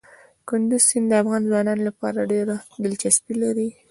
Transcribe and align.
کندز 0.47 0.81
سیند 0.89 1.07
د 1.09 1.13
افغان 1.21 1.41
ځوانانو 1.49 1.81
لپاره 1.89 2.29
ډېره 2.31 2.55
دلچسپي 2.83 3.33
لري. 3.43 3.69